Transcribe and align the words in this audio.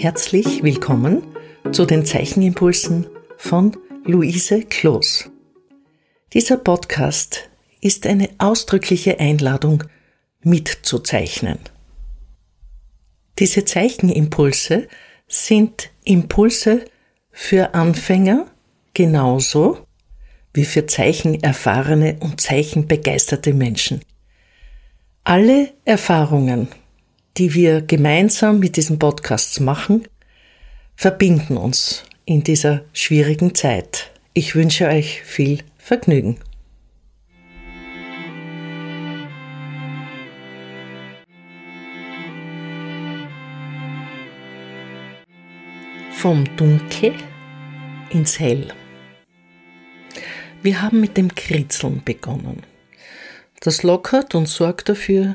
Herzlich 0.00 0.62
willkommen 0.62 1.22
zu 1.72 1.84
den 1.84 2.06
Zeichenimpulsen 2.06 3.06
von 3.36 3.76
Luise 4.06 4.62
Kloß. 4.62 5.30
Dieser 6.32 6.56
Podcast 6.56 7.50
ist 7.82 8.06
eine 8.06 8.30
ausdrückliche 8.38 9.20
Einladung, 9.20 9.84
mitzuzeichnen. 10.42 11.58
Diese 13.38 13.66
Zeichenimpulse 13.66 14.88
sind 15.28 15.90
Impulse 16.04 16.86
für 17.30 17.74
Anfänger 17.74 18.46
genauso 18.94 19.84
wie 20.54 20.64
für 20.64 20.86
zeichenerfahrene 20.86 22.16
und 22.20 22.40
zeichenbegeisterte 22.40 23.52
Menschen. 23.52 24.00
Alle 25.24 25.74
Erfahrungen, 25.84 26.68
die 27.36 27.54
wir 27.54 27.82
gemeinsam 27.82 28.58
mit 28.58 28.76
diesen 28.76 28.98
Podcasts 28.98 29.60
machen, 29.60 30.06
verbinden 30.96 31.56
uns 31.56 32.04
in 32.24 32.42
dieser 32.42 32.82
schwierigen 32.92 33.54
Zeit. 33.54 34.10
Ich 34.34 34.54
wünsche 34.54 34.86
euch 34.86 35.22
viel 35.22 35.62
Vergnügen. 35.78 36.38
Vom 46.12 46.44
Dunkel 46.56 47.14
ins 48.10 48.38
Hell. 48.38 48.68
Wir 50.62 50.82
haben 50.82 51.00
mit 51.00 51.16
dem 51.16 51.34
Kritzeln 51.34 52.02
begonnen. 52.04 52.62
Das 53.60 53.82
lockert 53.82 54.34
und 54.34 54.46
sorgt 54.46 54.90
dafür, 54.90 55.34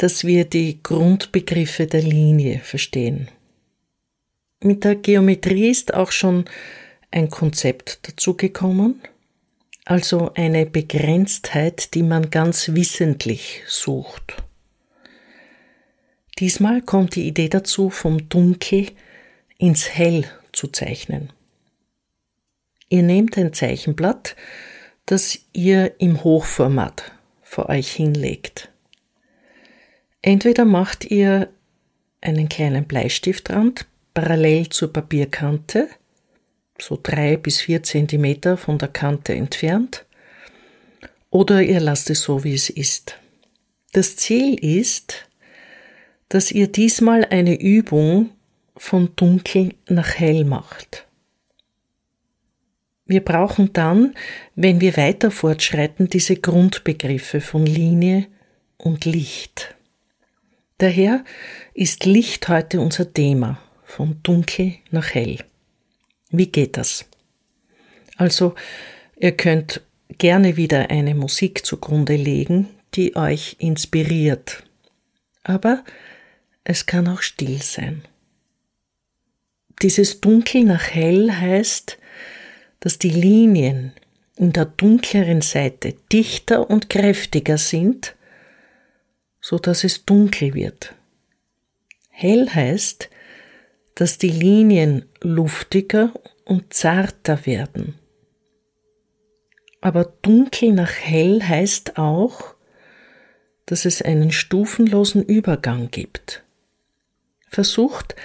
dass 0.00 0.24
wir 0.24 0.46
die 0.46 0.82
Grundbegriffe 0.82 1.86
der 1.86 2.00
Linie 2.00 2.60
verstehen. 2.60 3.28
Mit 4.62 4.84
der 4.84 4.94
Geometrie 4.94 5.68
ist 5.68 5.92
auch 5.92 6.10
schon 6.10 6.46
ein 7.10 7.28
Konzept 7.28 8.08
dazugekommen, 8.08 9.02
also 9.84 10.32
eine 10.34 10.64
Begrenztheit, 10.64 11.92
die 11.92 12.02
man 12.02 12.30
ganz 12.30 12.70
wissentlich 12.72 13.62
sucht. 13.66 14.42
Diesmal 16.38 16.80
kommt 16.80 17.14
die 17.14 17.26
Idee 17.26 17.50
dazu, 17.50 17.90
vom 17.90 18.26
Dunkel 18.30 18.86
ins 19.58 19.90
Hell 19.90 20.24
zu 20.52 20.68
zeichnen. 20.68 21.30
Ihr 22.88 23.02
nehmt 23.02 23.36
ein 23.36 23.52
Zeichenblatt, 23.52 24.34
das 25.04 25.40
ihr 25.52 26.00
im 26.00 26.24
Hochformat 26.24 27.12
vor 27.42 27.68
euch 27.68 27.92
hinlegt. 27.92 28.70
Entweder 30.22 30.64
macht 30.64 31.10
ihr 31.10 31.48
einen 32.20 32.48
kleinen 32.48 32.84
Bleistiftrand 32.84 33.86
parallel 34.12 34.68
zur 34.68 34.92
Papierkante, 34.92 35.88
so 36.78 36.98
drei 37.02 37.36
bis 37.36 37.60
vier 37.60 37.82
Zentimeter 37.82 38.56
von 38.56 38.78
der 38.78 38.88
Kante 38.88 39.34
entfernt, 39.34 40.04
oder 41.30 41.62
ihr 41.62 41.80
lasst 41.80 42.10
es 42.10 42.22
so, 42.22 42.44
wie 42.44 42.54
es 42.54 42.68
ist. 42.68 43.16
Das 43.92 44.16
Ziel 44.16 44.54
ist, 44.62 45.28
dass 46.28 46.50
ihr 46.50 46.68
diesmal 46.68 47.24
eine 47.24 47.60
Übung 47.60 48.30
von 48.76 49.14
dunkel 49.16 49.74
nach 49.88 50.18
hell 50.18 50.44
macht. 50.44 51.06
Wir 53.04 53.24
brauchen 53.24 53.72
dann, 53.72 54.14
wenn 54.54 54.80
wir 54.80 54.96
weiter 54.96 55.30
fortschreiten, 55.30 56.08
diese 56.08 56.36
Grundbegriffe 56.36 57.40
von 57.40 57.66
Linie 57.66 58.26
und 58.76 59.04
Licht. 59.04 59.74
Daher 60.80 61.26
ist 61.74 62.06
Licht 62.06 62.48
heute 62.48 62.80
unser 62.80 63.12
Thema, 63.12 63.60
von 63.84 64.18
dunkel 64.22 64.76
nach 64.90 65.12
hell. 65.12 65.36
Wie 66.30 66.46
geht 66.46 66.78
das? 66.78 67.04
Also, 68.16 68.54
ihr 69.18 69.32
könnt 69.32 69.82
gerne 70.16 70.56
wieder 70.56 70.88
eine 70.88 71.14
Musik 71.14 71.66
zugrunde 71.66 72.16
legen, 72.16 72.68
die 72.94 73.14
euch 73.14 73.56
inspiriert. 73.58 74.64
Aber 75.44 75.84
es 76.64 76.86
kann 76.86 77.08
auch 77.08 77.20
still 77.20 77.60
sein. 77.60 78.00
Dieses 79.82 80.22
Dunkel 80.22 80.64
nach 80.64 80.94
hell 80.94 81.30
heißt, 81.30 81.98
dass 82.80 82.98
die 82.98 83.10
Linien 83.10 83.92
in 84.36 84.54
der 84.54 84.64
dunkleren 84.64 85.42
Seite 85.42 85.94
dichter 86.10 86.70
und 86.70 86.88
kräftiger 86.88 87.58
sind, 87.58 88.16
so 89.40 89.58
dass 89.58 89.84
es 89.84 90.04
dunkel 90.04 90.54
wird. 90.54 90.94
Hell 92.08 92.48
heißt, 92.48 93.08
dass 93.94 94.18
die 94.18 94.30
Linien 94.30 95.06
luftiger 95.20 96.12
und 96.44 96.72
zarter 96.72 97.46
werden. 97.46 97.94
Aber 99.80 100.04
dunkel 100.22 100.72
nach 100.72 100.92
hell 100.92 101.42
heißt 101.42 101.96
auch, 101.96 102.54
dass 103.66 103.84
es 103.84 104.02
einen 104.02 104.32
stufenlosen 104.32 105.22
Übergang 105.22 105.90
gibt. 105.90 106.42
Versucht, 107.48 108.16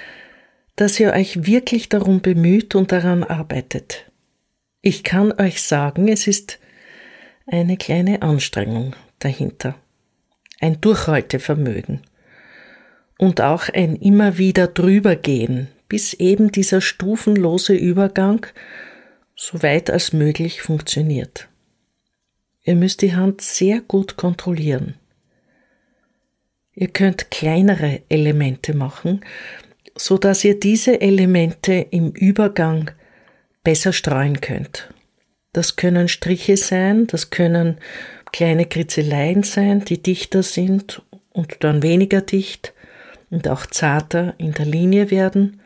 dass 0.75 0.99
ihr 0.99 1.13
euch 1.13 1.45
wirklich 1.45 1.87
darum 1.87 2.21
bemüht 2.21 2.75
und 2.75 2.91
daran 2.91 3.23
arbeitet. 3.23 4.11
Ich 4.81 5.03
kann 5.03 5.31
euch 5.39 5.61
sagen, 5.61 6.07
es 6.07 6.27
ist 6.27 6.59
eine 7.47 7.77
kleine 7.77 8.21
Anstrengung 8.21 8.95
dahinter, 9.19 9.75
ein 10.59 10.81
Durchhaltevermögen 10.81 12.01
und 13.17 13.41
auch 13.41 13.69
ein 13.69 13.95
immer 13.95 14.37
wieder 14.37 14.67
drübergehen, 14.67 15.67
bis 15.87 16.13
eben 16.13 16.51
dieser 16.51 16.81
stufenlose 16.81 17.73
Übergang 17.75 18.45
so 19.35 19.61
weit 19.61 19.89
als 19.89 20.13
möglich 20.13 20.61
funktioniert. 20.61 21.47
Ihr 22.63 22.75
müsst 22.75 23.01
die 23.01 23.15
Hand 23.15 23.41
sehr 23.41 23.81
gut 23.81 24.17
kontrollieren. 24.17 24.95
Ihr 26.73 26.87
könnt 26.87 27.31
kleinere 27.31 28.01
Elemente 28.09 28.73
machen, 28.73 29.21
so 29.95 30.17
dass 30.17 30.43
ihr 30.43 30.59
diese 30.59 30.99
Elemente 30.99 31.73
im 31.73 32.11
Übergang 32.11 32.91
besser 33.63 33.93
streuen 33.93 34.41
könnt. 34.41 34.89
Das 35.53 35.77
können 35.77 36.09
Striche 36.09 36.57
sein, 36.57 37.07
das 37.07 37.29
können 37.29 37.77
kleine 38.31 38.65
Kritzeleien 38.65 39.43
sein, 39.43 39.85
die 39.85 40.01
dichter 40.01 40.43
sind 40.43 41.01
und 41.31 41.63
dann 41.63 41.83
weniger 41.83 42.21
dicht 42.21 42.73
und 43.29 43.47
auch 43.47 43.65
zarter 43.65 44.33
in 44.37 44.53
der 44.53 44.65
Linie 44.65 45.11
werden 45.11 45.61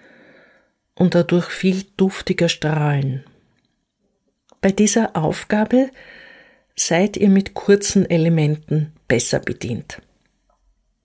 und 0.95 1.15
dadurch 1.15 1.45
viel 1.45 1.83
duftiger 1.97 2.49
strahlen. 2.49 3.23
Bei 4.61 4.71
dieser 4.71 5.15
Aufgabe 5.15 5.89
seid 6.75 7.17
ihr 7.17 7.29
mit 7.29 7.53
kurzen 7.53 8.09
Elementen 8.09 8.93
besser 9.07 9.39
bedient. 9.39 10.01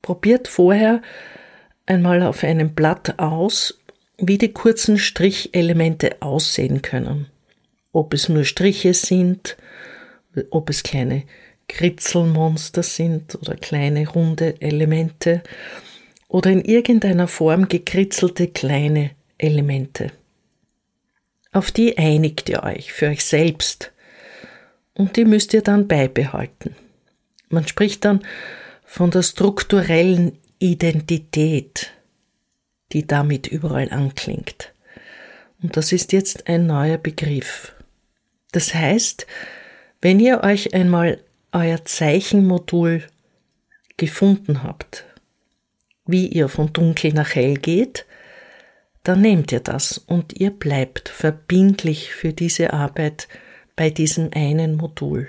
Probiert 0.03 0.48
vorher 0.48 1.03
einmal 1.86 2.22
auf 2.22 2.42
einem 2.44 2.75
Blatt 2.75 3.19
aus, 3.19 3.81
wie 4.19 4.38
die 4.38 4.53
kurzen 4.53 4.98
Strichelemente 4.98 6.21
aussehen 6.21 6.82
können. 6.82 7.26
Ob 7.92 8.15
es 8.15 8.28
nur 8.28 8.44
Striche 8.44 8.94
sind, 8.94 9.56
ob 10.50 10.71
es 10.71 10.82
kleine 10.82 11.25
Kritzelmonster 11.69 12.83
sind 12.83 13.35
oder 13.37 13.57
kleine 13.57 14.09
runde 14.09 14.61
Elemente 14.61 15.43
oder 16.29 16.51
in 16.51 16.65
irgendeiner 16.65 17.29
Form 17.29 17.69
gekritzelte 17.69 18.49
kleine 18.49 19.11
Elemente. 19.39 20.13
Auf 21.53 21.71
die 21.71 21.97
einigt 21.97 22.49
ihr 22.49 22.63
euch 22.65 22.93
für 22.93 23.07
euch 23.07 23.25
selbst 23.25 23.93
und 24.95 25.16
die 25.16 25.25
müsst 25.25 25.55
ihr 25.55 25.63
dann 25.63 25.87
beibehalten. 25.87 26.75
Man 27.49 27.67
spricht 27.67 28.05
dann 28.05 28.25
von 28.84 29.10
der 29.10 29.22
strukturellen 29.22 30.39
Identität, 30.59 31.93
die 32.93 33.07
damit 33.07 33.47
überall 33.47 33.91
anklingt. 33.91 34.72
Und 35.63 35.77
das 35.77 35.93
ist 35.93 36.13
jetzt 36.13 36.49
ein 36.49 36.67
neuer 36.67 36.99
Begriff. 36.99 37.75
Das 38.53 38.75
heißt, 38.75 39.27
wenn 40.01 40.21
ihr 40.21 40.43
euch 40.43 40.75
einmal 40.75 41.21
euer 41.54 41.84
Zeichenmodul 41.84 43.04
gefunden 43.97 44.62
habt, 44.62 45.04
wie 46.04 46.27
ihr 46.27 46.48
von 46.48 46.72
dunkel 46.72 47.12
nach 47.15 47.34
hell 47.34 47.54
geht, 47.54 48.04
dann 49.04 49.21
nehmt 49.21 49.53
ihr 49.53 49.60
das 49.60 49.98
und 49.98 50.41
ihr 50.41 50.51
bleibt 50.51 51.09
verbindlich 51.09 52.12
für 52.12 52.33
diese 52.33 52.72
Arbeit 52.72 53.28
bei 53.77 53.91
diesem 53.91 54.30
einen 54.34 54.77
Modul. 54.77 55.28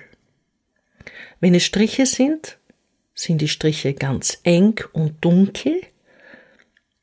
Wenn 1.40 1.54
es 1.54 1.64
Striche 1.64 2.06
sind, 2.06 2.58
sind 3.14 3.42
die 3.42 3.48
Striche 3.48 3.94
ganz 3.94 4.40
eng 4.44 4.82
und 4.94 5.24
dunkel 5.24 5.82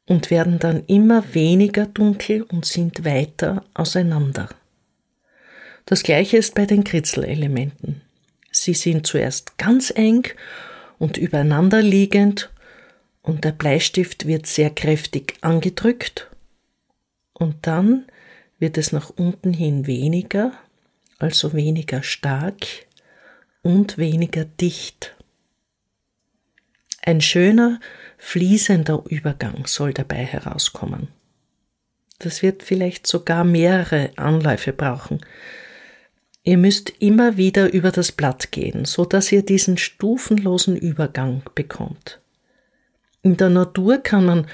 und 0.06 0.30
werden 0.30 0.58
dann 0.58 0.84
immer 0.86 1.34
weniger 1.34 1.86
dunkel 1.86 2.42
und 2.42 2.64
sind 2.64 3.04
weiter 3.04 3.64
auseinander. 3.75 4.48
Das 5.86 6.02
gleiche 6.02 6.36
ist 6.36 6.54
bei 6.54 6.66
den 6.66 6.84
Kritzelelementen. 6.84 8.01
Sie 8.52 8.75
sind 8.75 9.06
zuerst 9.06 9.58
ganz 9.58 9.90
eng 9.90 10.28
und 10.99 11.16
übereinander 11.16 11.82
liegend 11.82 12.50
und 13.22 13.44
der 13.44 13.52
Bleistift 13.52 14.26
wird 14.26 14.46
sehr 14.46 14.70
kräftig 14.70 15.37
angedrückt 15.40 16.31
und 17.32 17.66
dann 17.66 18.06
wird 18.58 18.78
es 18.78 18.93
nach 18.93 19.10
unten 19.10 19.52
hin 19.52 19.87
weniger, 19.88 20.52
also 21.19 21.54
weniger 21.54 22.02
stark 22.02 22.66
und 23.62 23.99
weniger 23.99 24.44
dicht. 24.44 25.16
Ein 27.04 27.20
schöner, 27.20 27.81
fließender 28.19 29.02
Übergang 29.08 29.66
soll 29.66 29.93
dabei 29.93 30.25
herauskommen. 30.25 31.08
Das 32.20 32.43
wird 32.43 32.62
vielleicht 32.62 33.08
sogar 33.08 33.43
mehrere 33.43 34.10
Anläufe 34.16 34.72
brauchen. 34.72 35.20
Ihr 36.44 36.58
müsst 36.58 36.90
immer 36.98 37.36
wieder 37.36 37.72
über 37.72 37.92
das 37.92 38.10
Blatt 38.10 38.50
gehen, 38.50 38.84
so 38.84 39.04
dass 39.04 39.30
ihr 39.30 39.44
diesen 39.44 39.76
stufenlosen 39.76 40.76
Übergang 40.76 41.42
bekommt. 41.54 42.20
In 43.22 43.36
der 43.36 43.50
Natur 43.50 43.98
kann 43.98 44.26
man 44.26 44.46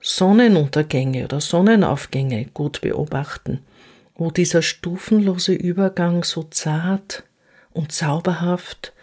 Sonnenuntergänge 0.00 1.24
oder 1.24 1.40
Sonnenaufgänge 1.40 2.46
gut 2.54 2.80
beobachten, 2.80 3.60
wo 4.14 4.30
dieser 4.30 4.62
stufenlose 4.62 5.52
Übergang 5.52 6.24
so 6.24 6.44
zart 6.44 7.24
und 7.72 7.92
zauberhaft 7.92 8.94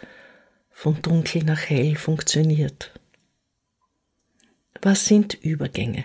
von 0.70 1.00
dunkel 1.02 1.44
nach 1.44 1.68
hell 1.68 1.94
funktioniert. 1.94 2.92
Was 4.80 5.04
sind 5.06 5.34
Übergänge? 5.34 6.04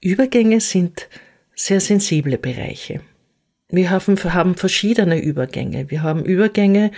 Übergänge 0.00 0.60
sind 0.60 1.08
sehr 1.56 1.80
sensible 1.80 2.38
Bereiche. 2.38 3.00
Wir 3.74 3.90
haben, 3.90 4.54
verschiedene 4.54 5.20
Übergänge. 5.20 5.90
Wir 5.90 6.02
haben 6.02 6.24
Übergänge, 6.24 6.92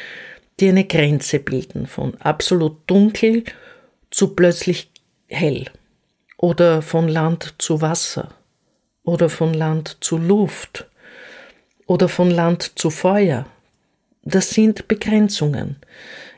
die 0.61 0.69
eine 0.69 0.85
Grenze 0.85 1.39
bilden 1.39 1.87
von 1.87 2.15
absolut 2.21 2.79
dunkel 2.87 3.45
zu 4.11 4.35
plötzlich 4.35 4.91
hell 5.29 5.67
oder 6.37 6.83
von 6.83 7.09
Land 7.09 7.55
zu 7.59 7.81
Wasser 7.81 8.35
oder 9.05 9.29
von 9.29 9.55
Land 9.55 9.99
zu 10.01 10.19
Luft 10.19 10.87
oder 11.87 12.09
von 12.09 12.31
Land 12.31 12.73
zu 12.79 12.91
Feuer. 12.91 13.47
Das 14.23 14.51
sind 14.51 14.89
Begrenzungen. 14.89 15.77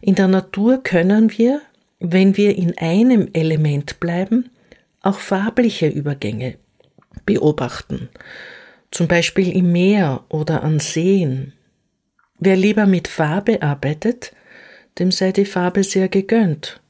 In 0.00 0.14
der 0.14 0.28
Natur 0.28 0.82
können 0.82 1.36
wir, 1.38 1.62
wenn 2.00 2.36
wir 2.36 2.56
in 2.56 2.76
einem 2.78 3.28
Element 3.32 3.98
bleiben, 3.98 4.50
auch 5.00 5.18
farbliche 5.18 5.88
Übergänge 5.88 6.58
beobachten, 7.24 8.08
zum 8.90 9.08
Beispiel 9.08 9.54
im 9.54 9.72
Meer 9.72 10.24
oder 10.28 10.62
an 10.62 10.80
Seen. 10.80 11.52
Wer 12.38 12.56
lieber 12.56 12.86
mit 12.86 13.08
Farbe 13.08 13.62
arbeitet, 13.62 14.32
dem 14.98 15.10
sei 15.10 15.32
die 15.32 15.44
Farbe 15.44 15.84
sehr 15.84 16.08
gegönnt. 16.08 16.80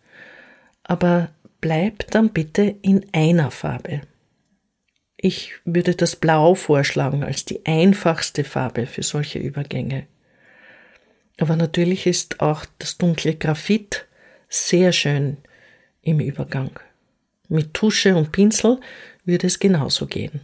Aber 0.83 1.31
bleib 1.61 2.11
dann 2.11 2.31
bitte 2.31 2.77
in 2.83 3.07
einer 3.13 3.51
Farbe. 3.51 4.03
Ich 5.17 5.55
würde 5.65 5.95
das 5.95 6.17
Blau 6.17 6.55
vorschlagen 6.55 7.25
als 7.25 7.45
die 7.45 7.67
einfachste 7.67 8.45
Farbe 8.45 8.87
für 8.87 9.03
solche 9.03 9.41
Übergänge. 9.41 10.07
Aber 11.39 11.57
natürlich 11.57 12.07
ist 12.07 12.41
auch 12.41 12.65
das 12.79 12.99
dunkle 12.99 13.35
Graphit 13.35 14.07
sehr 14.49 14.93
schön 14.93 15.39
im 16.03 16.21
Übergang. 16.21 16.79
Mit 17.49 17.75
Tusche 17.75 18.15
und 18.15 18.33
Pinsel 18.33 18.81
würde 19.25 19.47
es 19.47 19.59
genauso 19.59 20.07
gehen. 20.07 20.41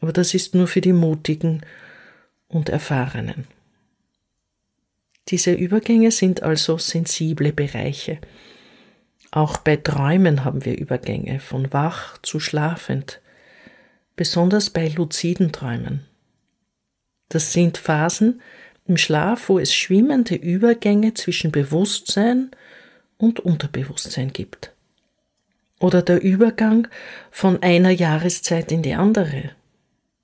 Aber 0.00 0.12
das 0.12 0.34
ist 0.34 0.54
nur 0.54 0.66
für 0.66 0.80
die 0.80 0.92
Mutigen 0.92 1.62
und 2.48 2.68
Erfahrenen. 2.68 3.46
Diese 5.28 5.52
Übergänge 5.52 6.10
sind 6.10 6.42
also 6.42 6.78
sensible 6.78 7.52
Bereiche. 7.52 8.18
Auch 9.30 9.58
bei 9.58 9.76
Träumen 9.76 10.44
haben 10.44 10.64
wir 10.64 10.76
Übergänge 10.76 11.38
von 11.38 11.72
wach 11.72 12.18
zu 12.22 12.40
schlafend, 12.40 13.20
besonders 14.16 14.70
bei 14.70 14.88
luziden 14.88 15.52
Träumen. 15.52 16.04
Das 17.28 17.52
sind 17.52 17.78
Phasen 17.78 18.42
im 18.86 18.96
Schlaf, 18.96 19.48
wo 19.48 19.60
es 19.60 19.72
schwimmende 19.72 20.34
Übergänge 20.34 21.14
zwischen 21.14 21.52
Bewusstsein 21.52 22.50
und 23.18 23.38
Unterbewusstsein 23.38 24.32
gibt 24.32 24.72
oder 25.80 26.02
der 26.02 26.22
Übergang 26.22 26.86
von 27.30 27.62
einer 27.62 27.90
Jahreszeit 27.90 28.70
in 28.70 28.82
die 28.82 28.94
andere. 28.94 29.50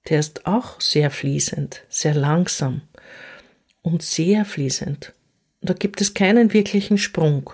Der 0.09 0.21
ist 0.21 0.47
auch 0.47 0.81
sehr 0.81 1.11
fließend, 1.11 1.83
sehr 1.89 2.15
langsam 2.15 2.83
und 3.83 4.03
sehr 4.03 4.45
fließend. 4.45 5.13
Da 5.61 5.75
gibt 5.75 6.01
es 6.01 6.15
keinen 6.15 6.53
wirklichen 6.53 6.99
Sprung. 6.99 7.51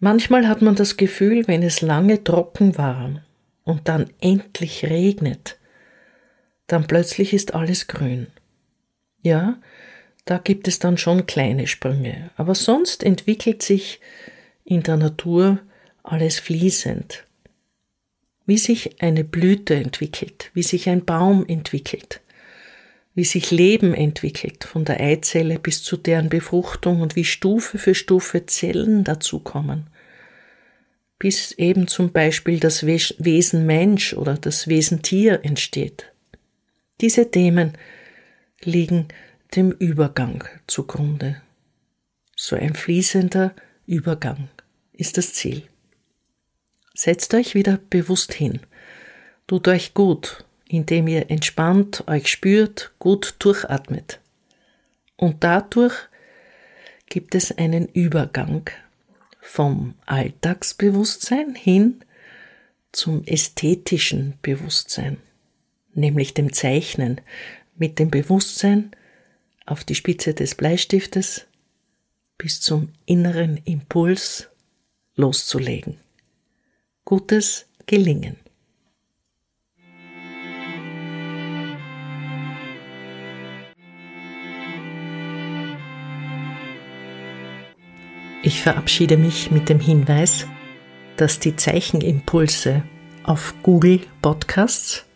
Manchmal 0.00 0.46
hat 0.46 0.62
man 0.62 0.76
das 0.76 0.96
Gefühl, 0.96 1.48
wenn 1.48 1.62
es 1.62 1.80
lange 1.80 2.22
trocken 2.22 2.78
war 2.78 3.22
und 3.64 3.88
dann 3.88 4.10
endlich 4.20 4.84
regnet, 4.84 5.58
dann 6.68 6.86
plötzlich 6.86 7.32
ist 7.32 7.54
alles 7.54 7.88
grün. 7.88 8.28
Ja, 9.22 9.58
da 10.24 10.38
gibt 10.38 10.68
es 10.68 10.78
dann 10.78 10.98
schon 10.98 11.26
kleine 11.26 11.66
Sprünge, 11.66 12.30
aber 12.36 12.54
sonst 12.54 13.02
entwickelt 13.02 13.62
sich 13.62 14.00
in 14.64 14.82
der 14.82 14.98
Natur 14.98 15.58
alles 16.02 16.38
fließend. 16.38 17.24
Wie 18.48 18.56
sich 18.56 19.02
eine 19.02 19.24
Blüte 19.24 19.74
entwickelt, 19.74 20.50
wie 20.54 20.62
sich 20.62 20.88
ein 20.88 21.04
Baum 21.04 21.44
entwickelt, 21.46 22.22
wie 23.14 23.24
sich 23.24 23.50
Leben 23.50 23.92
entwickelt 23.92 24.64
von 24.64 24.86
der 24.86 25.00
Eizelle 25.00 25.58
bis 25.58 25.82
zu 25.82 25.98
deren 25.98 26.30
Befruchtung 26.30 27.02
und 27.02 27.14
wie 27.14 27.26
Stufe 27.26 27.76
für 27.76 27.94
Stufe 27.94 28.46
Zellen 28.46 29.04
dazukommen, 29.04 29.88
bis 31.18 31.52
eben 31.52 31.88
zum 31.88 32.10
Beispiel 32.10 32.58
das 32.58 32.86
Wesen 32.86 33.66
Mensch 33.66 34.14
oder 34.14 34.38
das 34.38 34.66
Wesen 34.66 35.02
Tier 35.02 35.40
entsteht. 35.44 36.10
Diese 37.02 37.30
Themen 37.30 37.76
liegen 38.62 39.08
dem 39.56 39.72
Übergang 39.72 40.42
zugrunde. 40.66 41.42
So 42.34 42.56
ein 42.56 42.74
fließender 42.74 43.54
Übergang 43.84 44.48
ist 44.94 45.18
das 45.18 45.34
Ziel. 45.34 45.64
Setzt 46.98 47.32
euch 47.34 47.54
wieder 47.54 47.78
bewusst 47.90 48.34
hin. 48.34 48.58
Tut 49.46 49.68
euch 49.68 49.94
gut, 49.94 50.44
indem 50.66 51.06
ihr 51.06 51.30
entspannt 51.30 52.02
euch 52.08 52.26
spürt, 52.26 52.90
gut 52.98 53.36
durchatmet. 53.38 54.18
Und 55.16 55.44
dadurch 55.44 55.94
gibt 57.08 57.36
es 57.36 57.56
einen 57.56 57.86
Übergang 57.86 58.68
vom 59.40 59.94
Alltagsbewusstsein 60.06 61.54
hin 61.54 62.04
zum 62.90 63.22
ästhetischen 63.26 64.34
Bewusstsein, 64.42 65.18
nämlich 65.94 66.34
dem 66.34 66.52
Zeichnen 66.52 67.20
mit 67.76 68.00
dem 68.00 68.10
Bewusstsein 68.10 68.90
auf 69.66 69.84
die 69.84 69.94
Spitze 69.94 70.34
des 70.34 70.56
Bleistiftes 70.56 71.46
bis 72.38 72.60
zum 72.60 72.92
inneren 73.06 73.56
Impuls 73.58 74.48
loszulegen 75.14 76.00
gutes 77.08 77.64
Gelingen. 77.86 78.36
Ich 88.42 88.60
verabschiede 88.60 89.16
mich 89.16 89.50
mit 89.50 89.70
dem 89.70 89.80
Hinweis, 89.80 90.46
dass 91.16 91.40
die 91.40 91.56
Zeichenimpulse 91.56 92.82
auf 93.22 93.54
Google 93.62 94.00
Podcasts, 94.20 95.06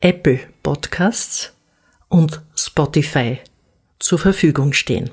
Apple 0.00 0.40
Podcasts 0.62 1.54
und 2.08 2.40
Spotify 2.54 3.40
zur 3.98 4.18
Verfügung 4.18 4.72
stehen. 4.72 5.10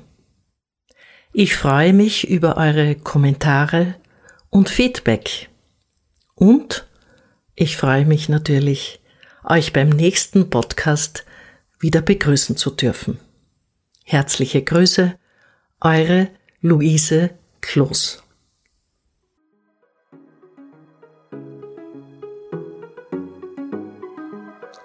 Ich 1.34 1.54
freue 1.54 1.92
mich 1.92 2.26
über 2.26 2.56
eure 2.56 2.94
Kommentare 2.94 3.96
und 4.48 4.70
Feedback 4.70 5.50
und 6.34 6.86
ich 7.54 7.76
freue 7.76 8.04
mich 8.04 8.28
natürlich, 8.28 9.00
euch 9.44 9.72
beim 9.72 9.90
nächsten 9.90 10.50
Podcast 10.50 11.24
wieder 11.78 12.00
begrüßen 12.00 12.56
zu 12.56 12.70
dürfen. 12.70 13.18
Herzliche 14.04 14.62
Grüße, 14.62 15.14
eure 15.80 16.28
Luise 16.60 17.30
Kloß. 17.60 18.22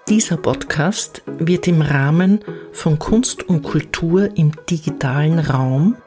Dieser 0.10 0.38
Podcast 0.38 1.22
wird 1.38 1.68
im 1.68 1.82
Rahmen 1.82 2.44
von 2.72 2.98
Kunst 2.98 3.44
und 3.44 3.62
Kultur 3.62 4.36
im 4.36 4.52
digitalen 4.70 5.38
Raum 5.38 5.98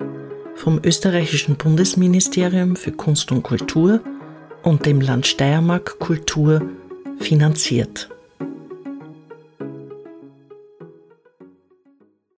vom 0.56 0.80
österreichischen 0.84 1.56
Bundesministerium 1.56 2.76
für 2.76 2.92
Kunst 2.92 3.30
und 3.32 3.42
Kultur 3.42 4.00
und 4.62 4.86
dem 4.86 5.00
Land 5.00 5.26
Steiermark 5.26 5.98
Kultur 5.98 6.62
finanziert. 7.18 8.11